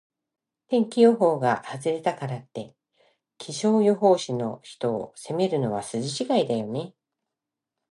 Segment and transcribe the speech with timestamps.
[0.67, 2.73] 天気予報が外れたからって、
[3.37, 6.95] 気象予報士の人を責めるのは筋違いだよね。